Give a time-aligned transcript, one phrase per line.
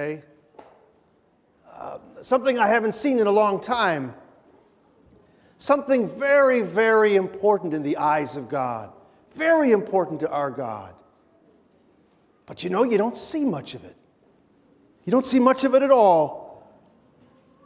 [0.00, 4.14] Uh, something I haven't seen in a long time.
[5.56, 8.92] Something very, very important in the eyes of God.
[9.34, 10.94] Very important to our God.
[12.46, 13.96] But you know, you don't see much of it.
[15.04, 16.64] You don't see much of it at all,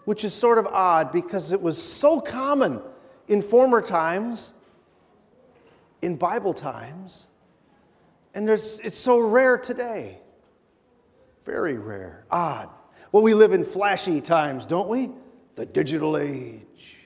[0.06, 2.80] which is sort of odd because it was so common
[3.28, 4.54] in former times,
[6.00, 7.26] in Bible times,
[8.32, 10.21] and it's so rare today.
[11.44, 12.24] Very rare.
[12.30, 12.68] Odd.
[13.10, 15.10] Well, we live in flashy times, don't we?
[15.56, 16.96] The digital age.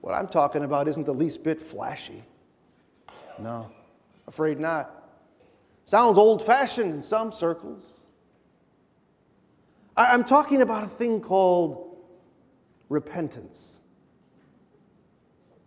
[0.00, 2.24] What I'm talking about isn't the least bit flashy.
[3.38, 3.70] No,
[4.26, 4.90] afraid not.
[5.86, 8.00] Sounds old fashioned in some circles.
[9.96, 11.96] I'm talking about a thing called
[12.88, 13.80] repentance.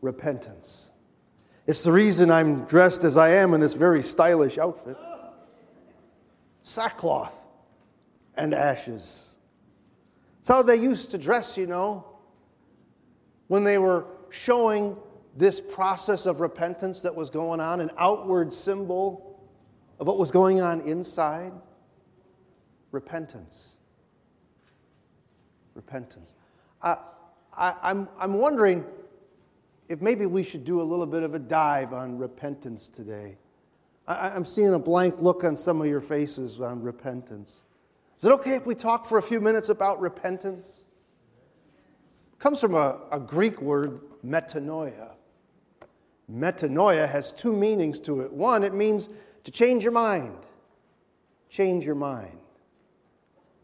[0.01, 0.89] Repentance.
[1.65, 4.97] It's the reason I'm dressed as I am in this very stylish outfit
[6.67, 7.33] sackcloth
[8.35, 9.29] and ashes.
[10.39, 12.05] It's how they used to dress, you know,
[13.47, 14.97] when they were showing
[15.35, 19.39] this process of repentance that was going on, an outward symbol
[19.99, 21.53] of what was going on inside.
[22.91, 23.77] Repentance.
[25.73, 26.35] Repentance.
[26.81, 26.97] I,
[27.55, 28.83] I, I'm, I'm wondering
[29.87, 33.37] if maybe we should do a little bit of a dive on repentance today.
[34.07, 37.63] I, am seeing a blank look on some of your faces on repentance.
[38.17, 40.85] Is it okay if we talk for a few minutes about repentance?
[42.33, 45.11] It comes from a, a Greek word, metanoia.
[46.31, 48.31] Metanoia has two meanings to it.
[48.31, 49.09] One, it means
[49.43, 50.37] to change your mind.
[51.49, 52.37] Change your mind.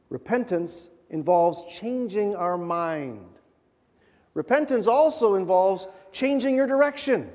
[0.10, 3.26] Repentance involves changing our mind.
[4.34, 7.32] Repentance also involves changing your direction,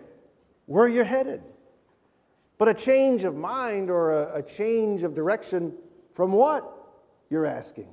[0.67, 1.43] where you're headed.
[2.59, 5.73] But a change of mind or a, a change of direction
[6.13, 6.75] from what?
[7.31, 7.89] You're asking.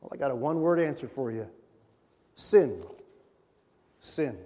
[0.00, 1.48] Well, I got a one word answer for you
[2.34, 2.84] sin.
[4.00, 4.36] Sin.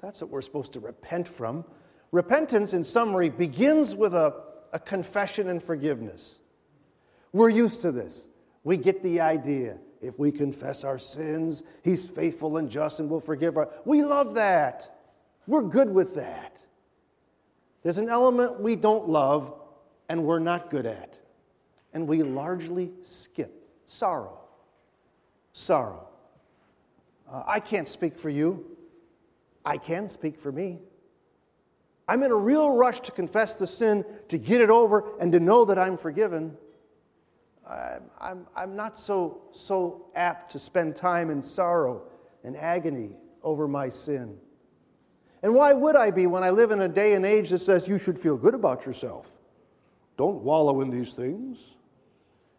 [0.00, 1.64] That's what we're supposed to repent from.
[2.10, 4.34] Repentance, in summary, begins with a,
[4.72, 6.40] a confession and forgiveness.
[7.32, 8.28] We're used to this.
[8.64, 9.78] We get the idea.
[10.00, 13.68] If we confess our sins, He's faithful and just and will forgive our.
[13.84, 14.98] We love that.
[15.46, 16.51] We're good with that.
[17.82, 19.52] There's an element we don't love
[20.08, 21.14] and we're not good at,
[21.92, 24.38] and we largely skip sorrow.
[25.52, 26.08] Sorrow.
[27.30, 28.64] Uh, I can't speak for you.
[29.64, 30.80] I can speak for me.
[32.08, 35.40] I'm in a real rush to confess the sin, to get it over, and to
[35.40, 36.56] know that I'm forgiven.
[37.68, 42.02] I'm, I'm, I'm not so, so apt to spend time in sorrow
[42.44, 43.10] and agony
[43.42, 44.36] over my sin.
[45.42, 47.88] And why would I be when I live in a day and age that says
[47.88, 49.30] you should feel good about yourself?
[50.16, 51.58] Don't wallow in these things.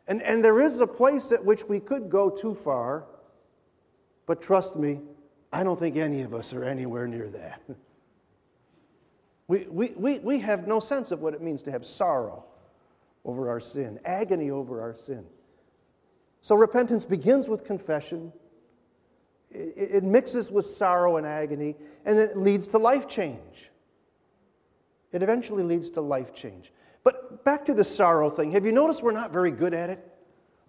[0.07, 3.05] And, and there is a place at which we could go too far,
[4.25, 4.99] but trust me,
[5.51, 7.61] I don't think any of us are anywhere near that.
[9.45, 12.45] We, we, we, we have no sense of what it means to have sorrow
[13.25, 15.25] over our sin, agony over our sin.
[16.41, 18.31] So repentance begins with confession
[19.53, 21.75] it, mixes with sorrow and agony,
[22.05, 23.69] and it leads to life change.
[25.11, 26.71] It eventually leads to life change.
[27.03, 28.51] But back to the sorrow thing.
[28.51, 30.09] Have you noticed we're not very good at it?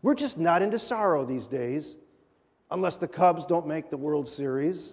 [0.03, 1.97] We're just not into sorrow these days,
[2.71, 4.93] unless the Cubs don't make the World Series,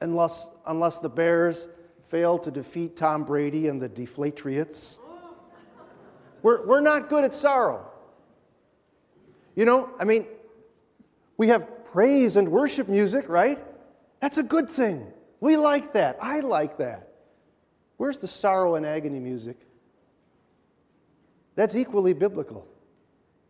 [0.00, 1.68] unless, unless the Bears
[2.08, 4.98] fail to defeat Tom Brady and the Deflatriots.
[6.42, 7.86] We're, we're not good at sorrow.
[9.54, 10.26] You know, I mean,
[11.42, 13.58] we have praise and worship music, right?
[14.20, 15.08] That's a good thing.
[15.40, 16.16] We like that.
[16.22, 17.08] I like that.
[17.96, 19.56] Where's the sorrow and agony music?
[21.56, 22.64] That's equally biblical.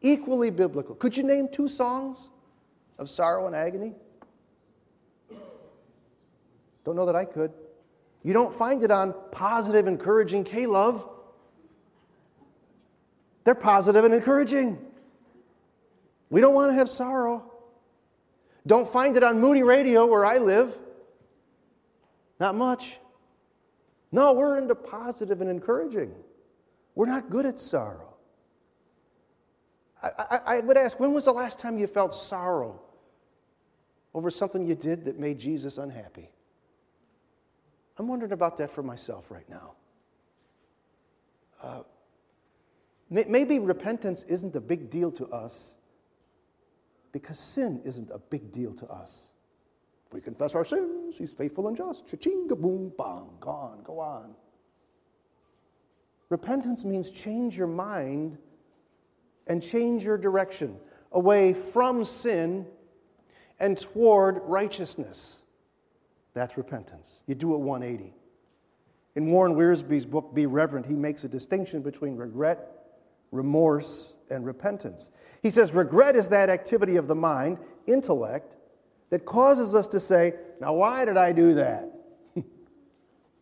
[0.00, 0.94] Equally biblical.
[0.94, 2.30] Could you name two songs
[2.98, 3.92] of sorrow and agony?
[6.86, 7.52] Don't know that I could.
[8.22, 11.06] You don't find it on positive, encouraging K Love.
[13.44, 14.78] They're positive and encouraging.
[16.30, 17.51] We don't want to have sorrow.
[18.66, 20.78] Don't find it on Moody Radio where I live.
[22.38, 22.98] Not much.
[24.12, 26.12] No, we're into positive and encouraging.
[26.94, 28.14] We're not good at sorrow.
[30.02, 32.80] I, I, I, would ask, when was the last time you felt sorrow
[34.14, 36.28] over something you did that made Jesus unhappy?
[37.98, 39.72] I'm wondering about that for myself right now.
[41.62, 41.82] Uh,
[43.08, 45.76] maybe repentance isn't a big deal to us
[47.12, 49.32] because sin isn't a big deal to us.
[50.06, 52.08] If we confess our sins, he's faithful and just.
[52.08, 54.34] Cha-ching, boom, bang, gone, go on.
[56.28, 58.38] Repentance means change your mind
[59.46, 60.78] and change your direction
[61.12, 62.66] away from sin
[63.60, 65.38] and toward righteousness.
[66.34, 67.20] That's repentance.
[67.26, 68.14] You do it 180.
[69.14, 72.81] In Warren Wiersbe's book, Be Reverent, he makes a distinction between regret,
[73.32, 75.10] remorse, and repentance.
[75.42, 78.54] He says regret is that activity of the mind, intellect,
[79.10, 81.90] that causes us to say, Now, why did I do that?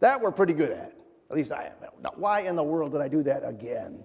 [0.01, 0.95] that we're pretty good at.
[1.31, 1.73] At least I am.
[2.03, 4.03] Now, why in the world did I do that again?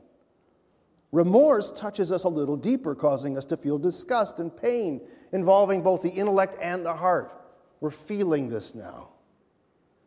[1.12, 6.02] Remorse touches us a little deeper, causing us to feel disgust and pain, involving both
[6.02, 7.32] the intellect and the heart.
[7.80, 9.10] We're feeling this now.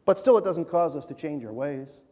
[0.04, 2.02] But still, it doesn't cause us to change our ways.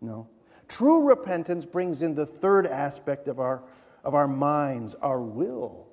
[0.00, 0.28] No.
[0.70, 3.64] True repentance brings in the third aspect of our,
[4.04, 5.88] of our minds, our will.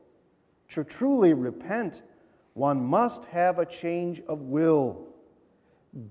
[0.70, 2.04] To truly repent,
[2.54, 5.08] one must have a change of will.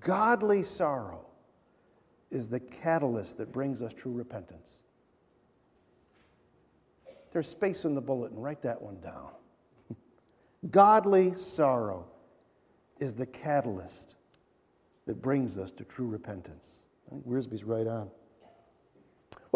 [0.00, 1.24] Godly sorrow
[2.32, 4.80] is the catalyst that brings us true repentance.
[7.32, 8.40] There's space in the bulletin.
[8.40, 9.30] Write that one down.
[10.70, 12.06] Godly sorrow
[12.98, 14.16] is the catalyst
[15.06, 16.80] that brings us to true repentance.
[17.06, 18.10] I think Wiersbe's right on.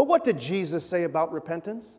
[0.01, 1.99] But what did Jesus say about repentance?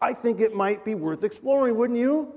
[0.00, 2.32] I think it might be worth exploring, wouldn't you?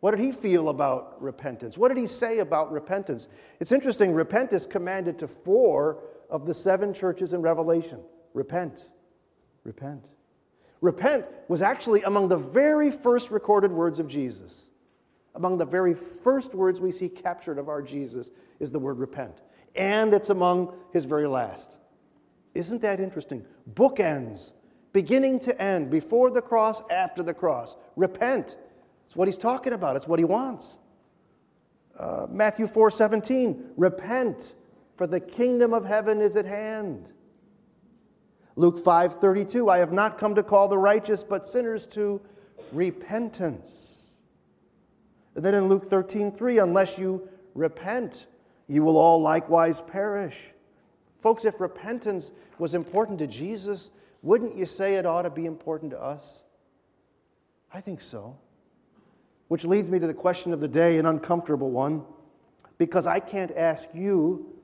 [0.00, 1.76] What did he feel about repentance?
[1.76, 3.28] What did he say about repentance?
[3.60, 8.00] It's interesting, repent is commanded to four of the seven churches in Revelation.
[8.32, 8.88] Repent,
[9.64, 10.08] repent.
[10.80, 14.62] Repent was actually among the very first recorded words of Jesus.
[15.34, 18.30] Among the very first words we see captured of our Jesus
[18.60, 19.42] is the word repent.
[19.76, 21.76] And it's among his very last.
[22.54, 23.44] Isn't that interesting?
[23.74, 24.52] Bookends,
[24.92, 27.76] beginning to end, before the cross, after the cross.
[27.96, 28.56] Repent.
[29.06, 30.78] It's what he's talking about, it's what he wants.
[31.98, 34.54] Uh, Matthew 4 17, repent,
[34.96, 37.12] for the kingdom of heaven is at hand.
[38.56, 42.20] Luke 5 32, I have not come to call the righteous, but sinners to
[42.72, 44.02] repentance.
[45.34, 48.26] And then in Luke 13 3, unless you repent,
[48.68, 50.52] you will all likewise perish.
[51.20, 53.90] Folks, if repentance was important to Jesus,
[54.22, 56.42] wouldn't you say it ought to be important to us?
[57.72, 58.36] I think so.
[59.48, 62.04] Which leads me to the question of the day, an uncomfortable one,
[62.78, 64.54] because I can't ask you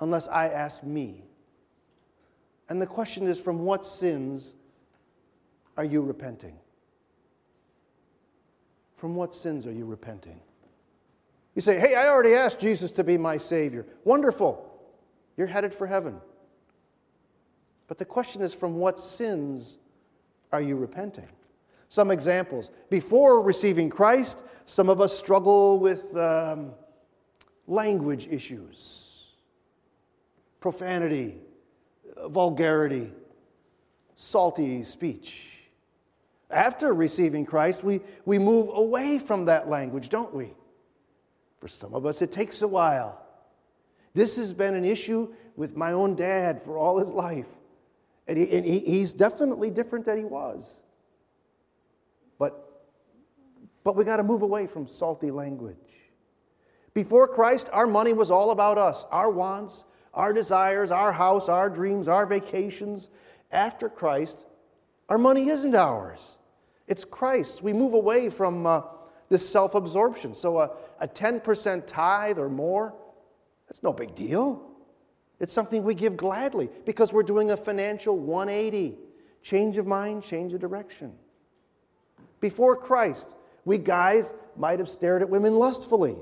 [0.00, 1.24] unless I ask me.
[2.68, 4.54] And the question is from what sins
[5.76, 6.56] are you repenting?
[8.96, 10.40] From what sins are you repenting?
[11.54, 13.86] You say, Hey, I already asked Jesus to be my Savior.
[14.04, 14.64] Wonderful.
[15.36, 16.20] You're headed for heaven.
[17.88, 19.78] But the question is from what sins
[20.52, 21.28] are you repenting?
[21.88, 22.70] Some examples.
[22.90, 26.72] Before receiving Christ, some of us struggle with um,
[27.66, 29.28] language issues,
[30.60, 31.36] profanity,
[32.26, 33.10] vulgarity,
[34.16, 35.46] salty speech.
[36.50, 40.52] After receiving Christ, we, we move away from that language, don't we?
[41.60, 43.22] For some of us, it takes a while.
[44.14, 47.48] This has been an issue with my own dad for all his life.
[48.28, 50.76] And, he, and he, he's definitely different than he was.
[52.38, 52.84] But,
[53.82, 55.76] but we got to move away from salty language.
[56.92, 61.70] Before Christ, our money was all about us, our wants, our desires, our house, our
[61.70, 63.08] dreams, our vacations.
[63.50, 64.44] After Christ,
[65.08, 66.36] our money isn't ours.
[66.86, 67.62] It's Christ.
[67.62, 68.82] We move away from uh,
[69.28, 70.34] this self absorption.
[70.34, 70.70] So a,
[71.00, 72.94] a 10% tithe or more,
[73.68, 74.68] that's no big deal.
[75.40, 78.98] It's something we give gladly because we're doing a financial 180
[79.42, 81.12] change of mind, change of direction.
[82.40, 86.16] Before Christ, we guys might have stared at women lustfully.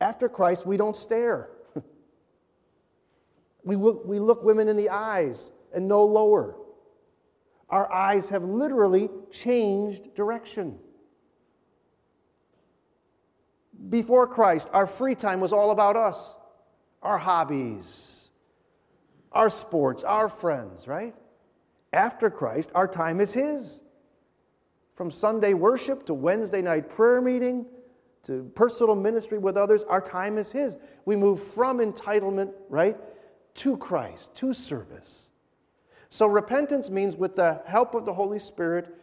[0.00, 1.50] After Christ, we don't stare.
[3.64, 6.56] we, look, we look women in the eyes and no lower.
[7.68, 10.78] Our eyes have literally changed direction.
[13.88, 16.34] Before Christ, our free time was all about us,
[17.02, 18.30] our hobbies,
[19.32, 21.14] our sports, our friends, right?
[21.92, 23.80] After Christ, our time is His.
[24.94, 27.66] From Sunday worship to Wednesday night prayer meeting
[28.24, 30.76] to personal ministry with others, our time is His.
[31.04, 32.96] We move from entitlement, right,
[33.56, 35.28] to Christ, to service.
[36.10, 38.94] So repentance means, with the help of the Holy Spirit,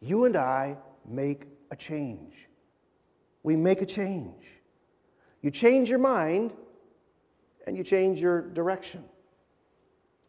[0.00, 2.48] you and I make a change
[3.42, 4.60] we make a change.
[5.40, 6.52] You change your mind
[7.66, 9.04] and you change your direction.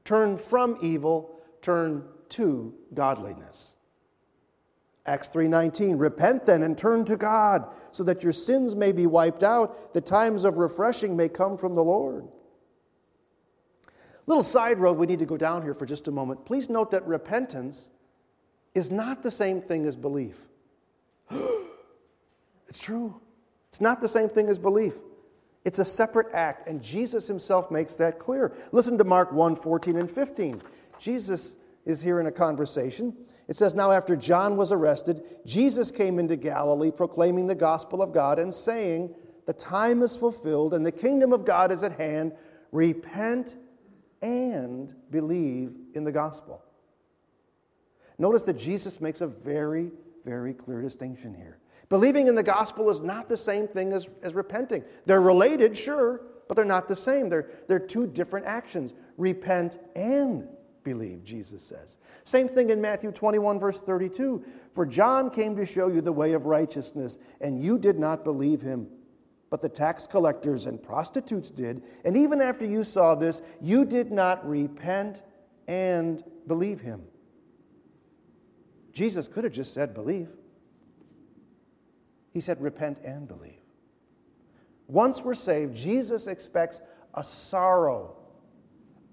[0.06, 3.74] Turn from evil, turn to godliness.
[5.06, 9.44] Acts 3:19 Repent then and turn to God so that your sins may be wiped
[9.44, 12.28] out, the times of refreshing may come from the Lord.
[14.26, 16.46] Little side road we need to go down here for just a moment.
[16.46, 17.90] Please note that repentance
[18.74, 20.48] is not the same thing as belief.
[22.68, 23.20] it's true.
[23.70, 24.96] It's not the same thing as belief.
[25.66, 28.54] It's a separate act, and Jesus himself makes that clear.
[28.72, 30.62] Listen to Mark 1 14 and 15.
[31.00, 31.56] Jesus
[31.86, 33.16] is here in a conversation.
[33.48, 38.14] It says, Now after John was arrested, Jesus came into Galilee proclaiming the gospel of
[38.14, 39.14] God and saying,
[39.46, 42.34] The time is fulfilled and the kingdom of God is at hand.
[42.72, 43.56] Repent
[44.22, 46.64] and believe in the gospel.
[48.18, 49.92] Notice that Jesus makes a very,
[50.24, 51.58] very clear distinction here.
[51.90, 54.84] Believing in the gospel is not the same thing as, as repenting.
[55.06, 57.30] They're related, sure, but they're not the same.
[57.30, 58.94] They're, they're two different actions.
[59.18, 60.48] Repent and
[60.84, 61.98] believe, Jesus says.
[62.24, 64.44] Same thing in Matthew 21, verse 32.
[64.72, 68.62] For John came to show you the way of righteousness, and you did not believe
[68.62, 68.88] him.
[69.50, 71.84] But the tax collectors and prostitutes did.
[72.06, 75.22] And even after you saw this, you did not repent
[75.68, 77.04] and believe him.
[78.94, 80.30] Jesus could have just said, believe.
[82.34, 83.60] He said, repent and believe.
[84.88, 86.82] Once we're saved, Jesus expects
[87.14, 88.16] a sorrow,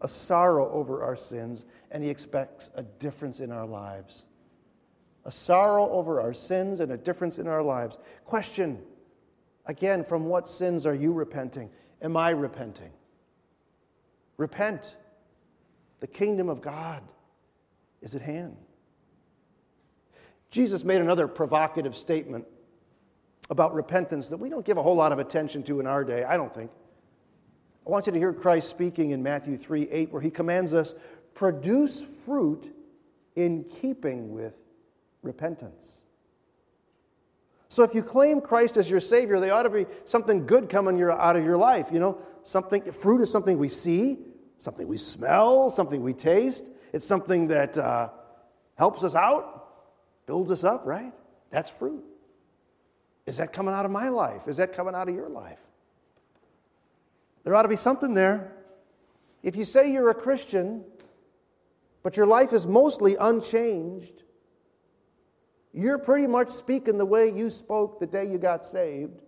[0.00, 4.24] a sorrow over our sins, and He expects a difference in our lives.
[5.26, 7.98] A sorrow over our sins and a difference in our lives.
[8.24, 8.80] Question
[9.66, 11.70] again, from what sins are you repenting?
[12.00, 12.90] Am I repenting?
[14.38, 14.96] Repent.
[16.00, 17.02] The kingdom of God
[18.00, 18.56] is at hand.
[20.50, 22.46] Jesus made another provocative statement
[23.50, 26.22] about repentance that we don't give a whole lot of attention to in our day,
[26.24, 26.70] I don't think.
[27.86, 30.94] I want you to hear Christ speaking in Matthew 3 8, where he commands us,
[31.34, 32.72] produce fruit
[33.34, 34.56] in keeping with
[35.22, 36.00] repentance.
[37.68, 41.00] So if you claim Christ as your Savior, they ought to be something good coming
[41.02, 41.88] out of your life.
[41.92, 44.18] You know, something fruit is something we see,
[44.56, 46.68] something we smell, something we taste.
[46.92, 48.08] It's something that uh,
[48.76, 51.12] helps us out, builds us up, right?
[51.50, 52.04] That's fruit.
[53.26, 54.48] Is that coming out of my life?
[54.48, 55.60] Is that coming out of your life?
[57.44, 58.52] There ought to be something there.
[59.42, 60.84] If you say you're a Christian,
[62.02, 64.24] but your life is mostly unchanged,
[65.72, 69.22] you're pretty much speaking the way you spoke the day you got saved.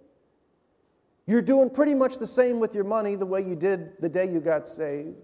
[1.27, 4.29] You're doing pretty much the same with your money the way you did the day
[4.29, 5.17] you got saved.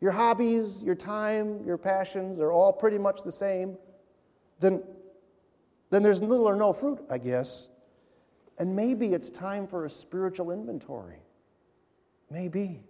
[0.00, 3.76] Your hobbies, your time, your passions are all pretty much the same.
[4.60, 4.82] Then
[5.92, 7.68] then there's little or no fruit, I guess.
[8.58, 11.18] And maybe it's time for a spiritual inventory.
[12.30, 12.82] Maybe.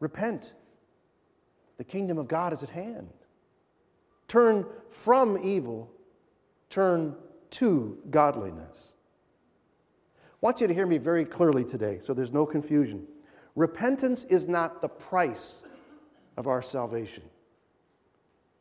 [0.00, 0.52] Repent.
[1.78, 3.08] The kingdom of God is at hand.
[4.26, 5.92] Turn from evil,
[6.70, 7.14] turn
[7.52, 8.92] to godliness.
[10.18, 13.06] I want you to hear me very clearly today so there's no confusion.
[13.54, 15.62] Repentance is not the price
[16.36, 17.22] of our salvation,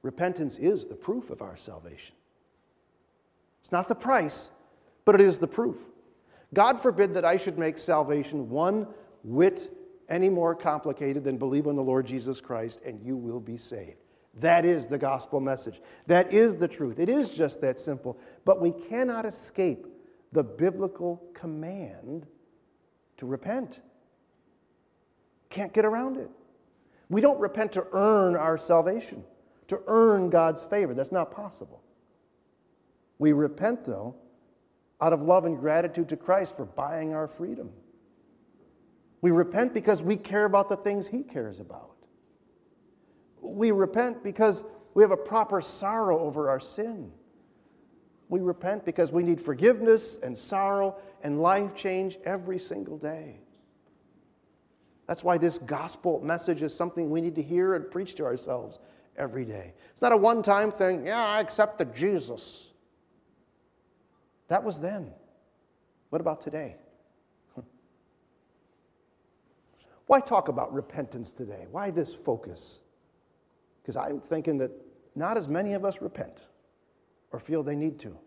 [0.04, 2.14] repentance is the proof of our salvation.
[3.64, 4.52] It's not the price,
[5.06, 5.88] but it is the proof.
[6.54, 8.88] God forbid that I should make salvation one
[9.24, 9.72] whit
[10.10, 13.98] any more complicated than believe on the Lord Jesus Christ and you will be saved.
[14.40, 15.80] That is the gospel message.
[16.08, 17.00] That is the truth.
[17.00, 18.20] It is just that simple.
[18.46, 19.88] But we cannot escape
[20.32, 22.26] the biblical command
[23.18, 23.80] to repent.
[25.50, 26.30] Can't get around it.
[27.10, 29.24] We don't repent to earn our salvation,
[29.68, 30.96] to earn God's favor.
[30.96, 31.83] That's not possible.
[33.20, 34.16] We repent, though,
[35.02, 37.72] out of love and gratitude to Christ for buying our freedom.
[39.22, 41.96] We repent because we care about the things He cares about.
[43.42, 47.12] We repent because we have a proper sorrow over our sin.
[48.30, 53.38] We repent because we need forgiveness and sorrow and life change every single day.
[55.08, 58.80] That's why this gospel message is something we need to hear and preach to ourselves
[59.18, 59.74] every day.
[59.92, 62.73] It's not a one time thing, yeah, I accept accepted Jesus.
[64.48, 65.12] That was then.
[66.10, 66.76] What about today?
[70.08, 71.66] Why talk about repentance today?
[71.72, 72.80] Why this focus?
[73.82, 74.72] Because I'm thinking that
[75.16, 76.44] not as many of us repent
[77.32, 78.18] or feel they need to.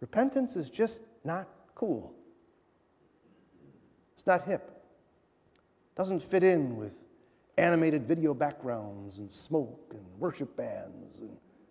[0.00, 2.12] Repentance is just not cool.
[4.14, 4.70] It's not hip.
[5.96, 6.92] Doesn't fit in with
[7.58, 11.30] animated video backgrounds and smoke and worship bands and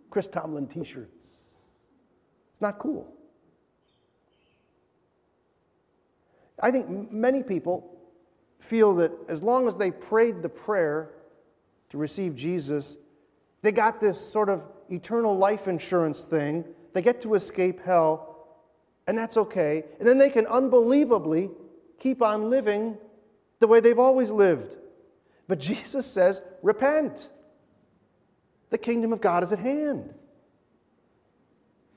[0.09, 1.39] Chris Tomlin t shirts.
[2.51, 3.11] It's not cool.
[6.61, 7.99] I think many people
[8.59, 11.09] feel that as long as they prayed the prayer
[11.89, 12.95] to receive Jesus,
[13.61, 16.65] they got this sort of eternal life insurance thing.
[16.93, 18.47] They get to escape hell,
[19.07, 19.85] and that's okay.
[19.99, 21.49] And then they can unbelievably
[21.99, 22.97] keep on living
[23.59, 24.75] the way they've always lived.
[25.47, 27.29] But Jesus says, repent.
[28.69, 30.13] The kingdom of God is at hand.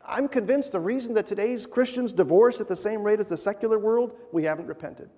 [0.07, 3.79] I'm convinced the reason that today's Christians divorce at the same rate as the secular
[3.79, 5.09] world, we haven't repented.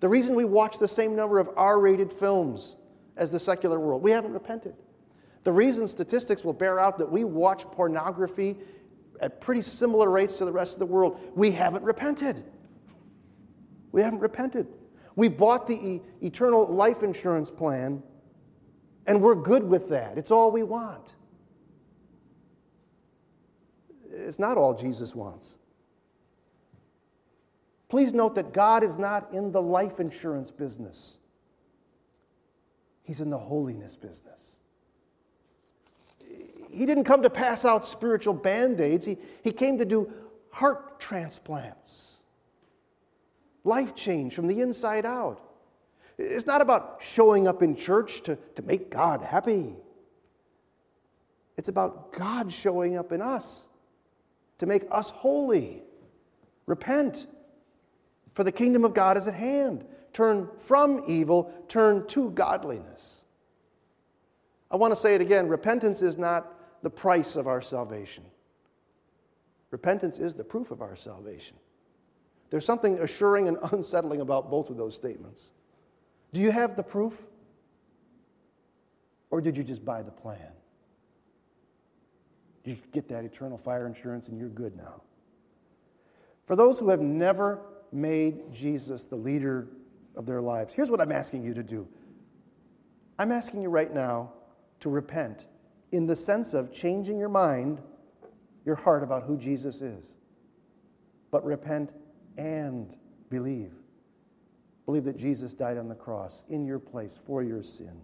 [0.00, 2.76] The reason we watch the same number of R rated films
[3.16, 4.74] as the secular world, we haven't repented.
[5.44, 8.56] The reason statistics will bear out that we watch pornography
[9.20, 12.42] at pretty similar rates to the rest of the world, we haven't repented.
[13.92, 14.66] We haven't repented.
[15.16, 18.02] We bought the e- eternal life insurance plan,
[19.06, 20.16] and we're good with that.
[20.16, 21.14] It's all we want.
[24.20, 25.56] It's not all Jesus wants.
[27.88, 31.18] Please note that God is not in the life insurance business,
[33.02, 34.56] He's in the holiness business.
[36.72, 40.12] He didn't come to pass out spiritual band aids, he, he came to do
[40.50, 42.12] heart transplants,
[43.64, 45.40] life change from the inside out.
[46.16, 49.74] It's not about showing up in church to, to make God happy.
[51.56, 53.66] It's about God showing up in us
[54.60, 55.82] to make us holy.
[56.66, 57.26] Repent,
[58.34, 59.84] for the kingdom of God is at hand.
[60.12, 63.22] Turn from evil, turn to godliness.
[64.70, 68.24] I want to say it again repentance is not the price of our salvation,
[69.70, 71.56] repentance is the proof of our salvation.
[72.50, 75.48] There's something assuring and unsettling about both of those statements.
[76.32, 77.22] Do you have the proof?
[79.30, 80.52] Or did you just buy the plan?
[82.64, 85.02] You get that eternal fire insurance and you're good now.
[86.46, 87.60] For those who have never
[87.92, 89.68] made Jesus the leader
[90.16, 91.88] of their lives, here's what I'm asking you to do.
[93.18, 94.32] I'm asking you right now
[94.80, 95.46] to repent
[95.92, 97.80] in the sense of changing your mind,
[98.64, 100.16] your heart about who Jesus is.
[101.30, 101.90] But repent
[102.36, 102.96] and
[103.28, 103.72] believe.
[104.86, 108.00] Believe that Jesus died on the cross in your place for your sin.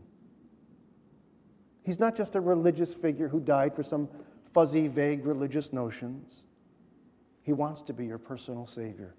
[1.85, 4.09] He's not just a religious figure who died for some
[4.57, 6.45] fuzzy, vague religious notions.
[7.43, 9.15] He wants to be your personal Savior.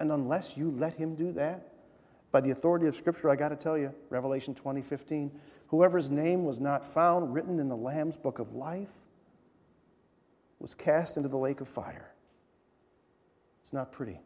[0.00, 1.68] And unless you let Him do that,
[2.32, 5.30] by the authority of Scripture, I got to tell you, Revelation 20 15,
[5.68, 8.90] whoever's name was not found written in the Lamb's book of life
[10.58, 12.12] was cast into the lake of fire.
[13.62, 14.20] It's not pretty.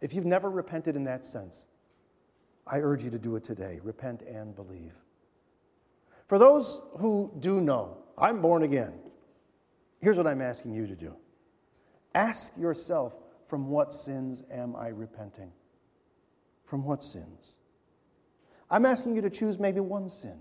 [0.00, 1.66] If you've never repented in that sense,
[2.68, 3.80] I urge you to do it today.
[3.82, 4.94] Repent and believe.
[6.30, 8.92] For those who do know, I'm born again.
[10.00, 11.16] Here's what I'm asking you to do
[12.14, 13.16] ask yourself,
[13.48, 15.50] from what sins am I repenting?
[16.66, 17.54] From what sins?
[18.70, 20.38] I'm asking you to choose maybe one sin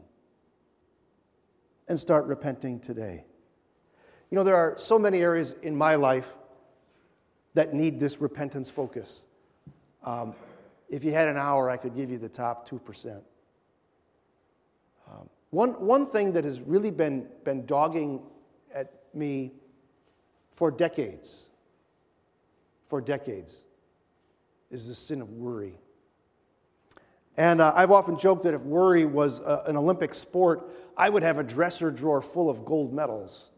[1.87, 3.25] and start repenting today.
[4.29, 6.35] You know, there are so many areas in my life
[7.55, 9.23] that need this repentance focus.
[10.03, 10.35] Um,
[10.87, 13.21] if you had an hour, I could give you the top 2%.
[15.11, 18.21] Um, one, one thing that has really been, been dogging
[18.73, 19.51] at me
[20.51, 21.43] for decades,
[22.87, 23.61] for decades,
[24.69, 25.73] is the sin of worry.
[27.37, 31.23] And uh, I've often joked that if worry was uh, an Olympic sport, I would
[31.23, 33.49] have a dresser drawer full of gold medals.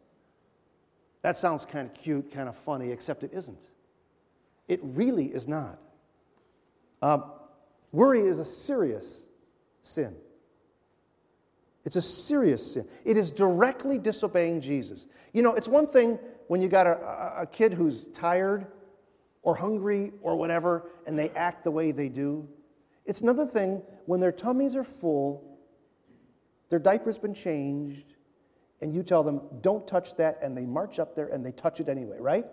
[1.24, 3.68] That sounds kind of cute, kind of funny, except it isn't.
[4.68, 5.80] It really is not.
[7.02, 7.20] Uh,
[7.92, 9.28] worry is a serious
[9.82, 10.16] sin.
[11.84, 12.88] It's a serious sin.
[13.06, 15.08] It is directly disobeying Jesus.
[15.34, 18.68] You know, it's one thing when you got a, a kid who's tired
[19.42, 22.48] or hungry or whatever, and they act the way they do.
[23.06, 25.60] It's another thing when their tummies are full,
[26.70, 28.14] their diaper's been changed,
[28.82, 31.80] and you tell them, don't touch that, and they march up there and they touch
[31.80, 32.46] it anyway, right?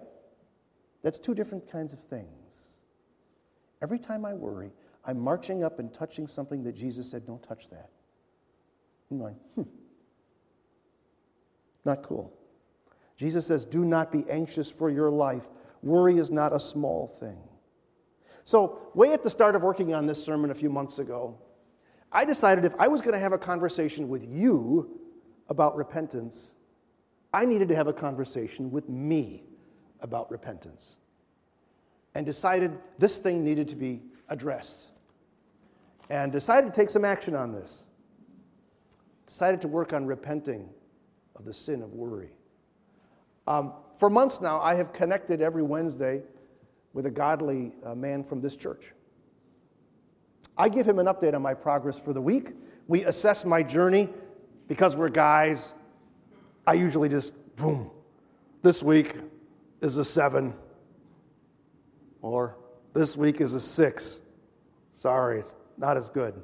[1.02, 2.78] That's two different kinds of things.
[3.82, 4.72] Every time I worry,
[5.04, 7.90] I'm marching up and touching something that Jesus said, don't touch that.
[9.10, 9.62] I'm hmm,
[11.84, 12.32] not cool.
[13.16, 15.48] Jesus says, Do not be anxious for your life.
[15.82, 17.38] Worry is not a small thing.
[18.44, 21.38] So, way at the start of working on this sermon a few months ago,
[22.10, 25.00] I decided if I was going to have a conversation with you
[25.48, 26.54] about repentance,
[27.32, 29.44] I needed to have a conversation with me
[30.00, 30.96] about repentance.
[32.14, 34.88] And decided this thing needed to be addressed.
[36.08, 37.84] And decided to take some action on this
[39.28, 40.66] decided to work on repenting
[41.36, 42.30] of the sin of worry.
[43.46, 46.22] Um, for months now, I have connected every Wednesday
[46.94, 48.94] with a godly uh, man from this church.
[50.56, 52.52] I give him an update on my progress for the week.
[52.86, 54.08] We assess my journey
[54.66, 55.72] because we're guys.
[56.66, 57.90] I usually just, boom,
[58.62, 59.14] this week
[59.82, 60.54] is a seven
[62.22, 62.56] or
[62.94, 64.20] This week is a six.
[64.92, 66.34] Sorry, it's not as good.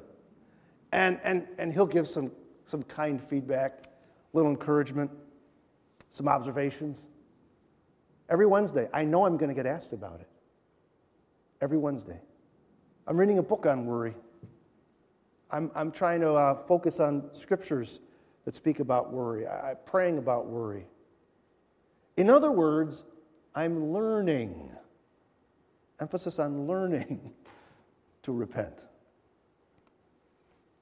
[0.91, 2.31] And, and, and he'll give some,
[2.65, 3.85] some kind feedback,
[4.33, 5.11] a little encouragement,
[6.11, 7.09] some observations.
[8.29, 10.27] Every Wednesday, I know I'm going to get asked about it.
[11.61, 12.19] Every Wednesday.
[13.07, 14.15] I'm reading a book on worry.
[15.51, 17.99] I'm, I'm trying to uh, focus on scriptures
[18.45, 19.47] that speak about worry.
[19.47, 20.87] I, I'm praying about worry.
[22.17, 23.03] In other words,
[23.53, 24.71] I'm learning.
[25.99, 27.31] Emphasis on learning
[28.23, 28.85] to repent.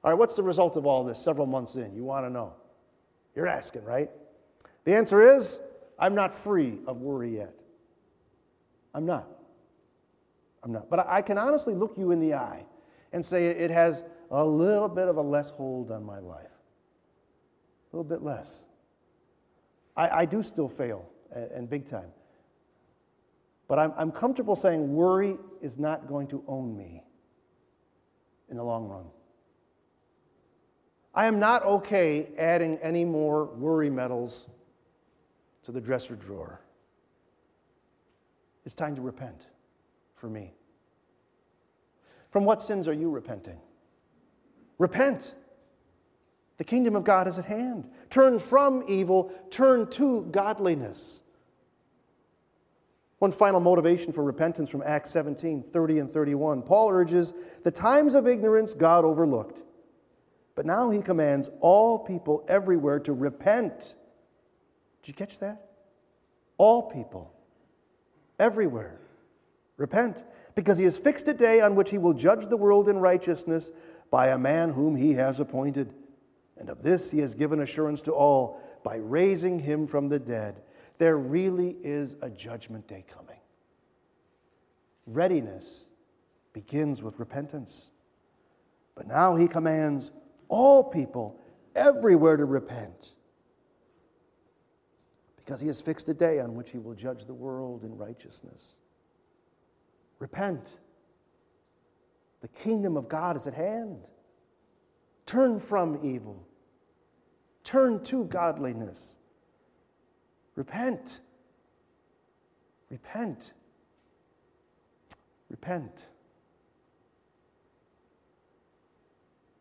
[0.03, 1.95] All right, what's the result of all this several months in?
[1.95, 2.53] You want to know.
[3.35, 4.09] You're asking, right?
[4.83, 5.59] The answer is
[5.97, 7.53] I'm not free of worry yet.
[8.93, 9.27] I'm not.
[10.63, 10.89] I'm not.
[10.89, 12.65] But I can honestly look you in the eye
[13.11, 16.47] and say it has a little bit of a less hold on my life.
[17.91, 18.65] A little bit less.
[19.95, 22.09] I, I do still fail, and, big time.
[23.67, 27.03] But I'm, I'm comfortable saying worry is not going to own me
[28.49, 29.05] in the long run.
[31.13, 34.47] I am not okay adding any more worry medals
[35.63, 36.61] to the dresser drawer.
[38.65, 39.41] It's time to repent
[40.15, 40.53] for me.
[42.31, 43.59] From what sins are you repenting?
[44.79, 45.35] Repent.
[46.57, 47.89] The kingdom of God is at hand.
[48.09, 51.19] Turn from evil, turn to godliness.
[53.19, 56.63] One final motivation for repentance from Acts 17 30 and 31.
[56.63, 59.63] Paul urges the times of ignorance God overlooked,
[60.55, 63.95] but now he commands all people everywhere to repent.
[65.01, 65.69] Did you catch that?
[66.57, 67.33] All people,
[68.39, 68.99] everywhere.
[69.77, 70.23] Repent,
[70.55, 73.71] because he has fixed a day on which he will judge the world in righteousness
[74.11, 75.93] by a man whom he has appointed.
[76.57, 80.61] And of this he has given assurance to all by raising him from the dead.
[80.99, 83.39] There really is a judgment day coming.
[85.07, 85.85] Readiness
[86.53, 87.89] begins with repentance.
[88.95, 90.11] But now he commands
[90.53, 91.39] all people
[91.75, 93.15] everywhere to repent
[95.35, 98.77] because he has fixed a day on which he will judge the world in righteousness.
[100.19, 100.77] Repent.
[102.41, 104.05] The kingdom of God is at hand.
[105.25, 106.45] Turn from evil,
[107.63, 109.17] turn to godliness.
[110.55, 111.19] Repent.
[112.91, 113.53] Repent.
[115.49, 116.05] Repent.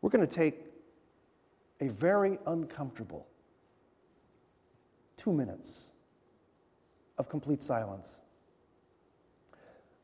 [0.02, 0.71] We're going to take
[1.82, 3.26] a very uncomfortable
[5.16, 5.90] two minutes
[7.18, 8.20] of complete silence.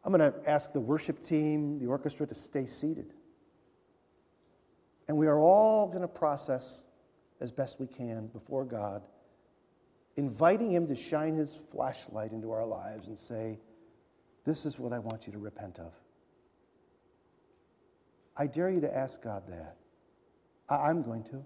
[0.05, 3.15] I'm going to ask the worship team, the orchestra, to stay seated.
[5.07, 6.83] And we are all going to process
[7.41, 9.07] as best we can before God,
[10.17, 13.61] inviting Him to shine His flashlight into our lives and say,
[14.45, 15.93] This is what I want you to repent of.
[18.37, 19.77] I dare you to ask God that.
[20.69, 21.45] I- am going to.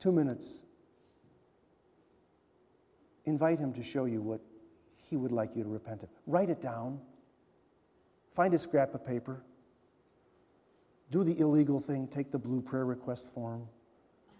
[0.00, 0.62] Two minutes.
[3.26, 4.40] Invite Him to show you what
[5.08, 6.08] He would like you to repent of.
[6.26, 7.00] Write it down.
[8.34, 9.44] Find a scrap of paper
[11.10, 13.66] do the illegal thing, take the blue prayer request form.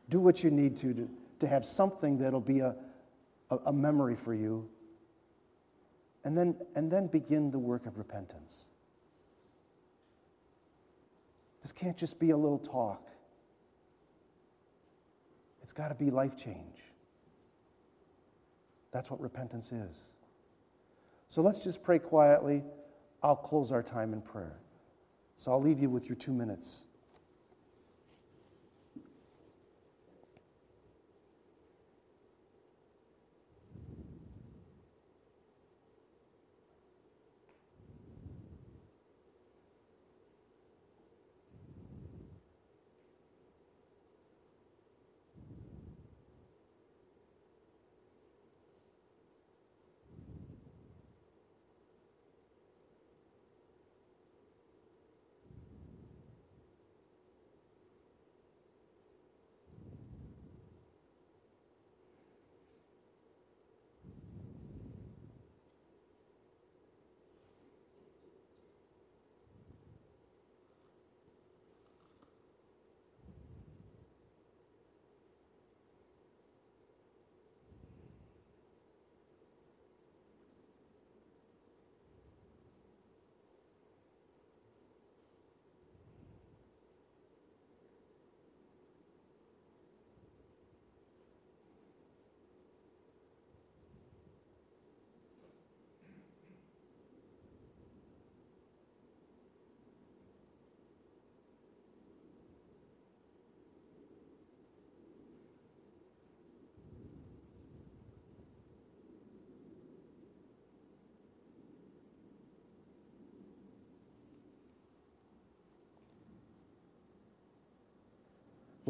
[0.08, 1.08] Do what you need to to,
[1.40, 2.74] to have something that'll be a,
[3.50, 4.68] a, a memory for you.
[6.24, 8.66] And then, and then begin the work of repentance.
[11.62, 13.06] This can't just be a little talk,
[15.62, 16.78] it's got to be life change.
[18.92, 20.10] That's what repentance is.
[21.28, 22.64] So let's just pray quietly.
[23.22, 24.58] I'll close our time in prayer.
[25.36, 26.84] So I'll leave you with your two minutes.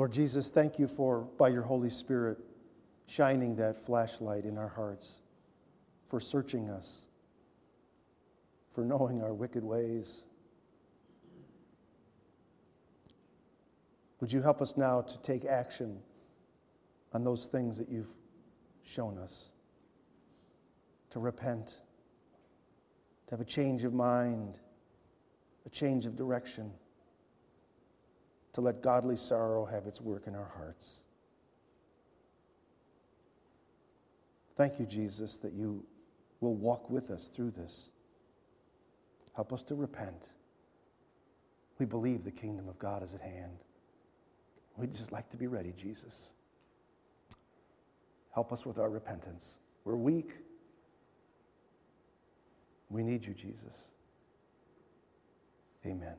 [0.01, 2.39] Lord Jesus, thank you for, by your Holy Spirit,
[3.07, 5.19] shining that flashlight in our hearts,
[6.09, 7.03] for searching us,
[8.75, 10.25] for knowing our wicked ways.
[14.21, 15.99] Would you help us now to take action
[17.13, 18.17] on those things that you've
[18.83, 19.51] shown us?
[21.11, 21.75] To repent,
[23.27, 24.61] to have a change of mind,
[25.67, 26.73] a change of direction
[28.53, 31.01] to let godly sorrow have its work in our hearts.
[34.57, 35.85] Thank you, Jesus, that you
[36.41, 37.91] will walk with us through this.
[39.35, 40.29] Help us to repent.
[41.79, 43.65] We believe the kingdom of God is at hand.
[44.77, 46.29] We'd just like to be ready, Jesus.
[48.35, 49.57] Help us with our repentance.
[49.85, 50.35] We're weak.
[52.89, 53.89] We need you, Jesus.
[55.87, 56.17] Amen.